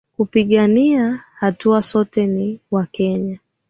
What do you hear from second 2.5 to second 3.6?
wakenya.